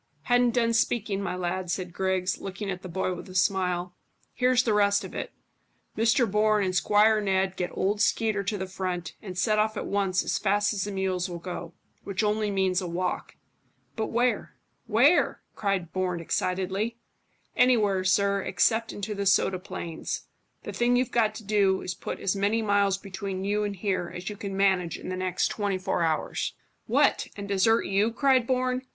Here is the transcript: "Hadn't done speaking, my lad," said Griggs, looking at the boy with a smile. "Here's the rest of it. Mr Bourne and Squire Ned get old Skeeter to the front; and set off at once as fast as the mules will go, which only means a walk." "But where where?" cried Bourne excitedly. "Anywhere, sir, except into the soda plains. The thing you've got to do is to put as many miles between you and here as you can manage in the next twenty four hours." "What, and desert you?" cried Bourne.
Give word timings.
"Hadn't 0.23 0.55
done 0.55 0.73
speaking, 0.73 1.21
my 1.21 1.35
lad," 1.35 1.69
said 1.69 1.93
Griggs, 1.93 2.39
looking 2.39 2.71
at 2.71 2.81
the 2.81 2.89
boy 2.89 3.13
with 3.13 3.29
a 3.29 3.35
smile. 3.35 3.93
"Here's 4.33 4.63
the 4.63 4.73
rest 4.73 5.03
of 5.03 5.13
it. 5.13 5.31
Mr 5.95 6.25
Bourne 6.25 6.63
and 6.65 6.75
Squire 6.75 7.21
Ned 7.21 7.55
get 7.55 7.69
old 7.71 8.01
Skeeter 8.01 8.41
to 8.45 8.57
the 8.57 8.65
front; 8.65 9.13
and 9.21 9.37
set 9.37 9.59
off 9.59 9.77
at 9.77 9.85
once 9.85 10.23
as 10.23 10.39
fast 10.39 10.73
as 10.73 10.85
the 10.85 10.91
mules 10.91 11.29
will 11.29 11.37
go, 11.37 11.73
which 12.03 12.23
only 12.23 12.49
means 12.49 12.81
a 12.81 12.87
walk." 12.87 13.35
"But 13.95 14.07
where 14.07 14.55
where?" 14.87 15.43
cried 15.55 15.93
Bourne 15.93 16.19
excitedly. 16.19 16.97
"Anywhere, 17.55 18.03
sir, 18.03 18.41
except 18.41 18.91
into 18.91 19.13
the 19.13 19.27
soda 19.27 19.59
plains. 19.59 20.23
The 20.63 20.73
thing 20.73 20.95
you've 20.95 21.11
got 21.11 21.35
to 21.35 21.43
do 21.43 21.81
is 21.83 21.93
to 21.93 21.99
put 21.99 22.19
as 22.19 22.35
many 22.35 22.63
miles 22.63 22.97
between 22.97 23.43
you 23.45 23.63
and 23.63 23.75
here 23.75 24.11
as 24.15 24.31
you 24.31 24.35
can 24.35 24.57
manage 24.57 24.97
in 24.97 25.09
the 25.09 25.15
next 25.15 25.49
twenty 25.49 25.77
four 25.77 26.01
hours." 26.01 26.53
"What, 26.87 27.27
and 27.37 27.47
desert 27.47 27.83
you?" 27.83 28.11
cried 28.11 28.47
Bourne. 28.47 28.81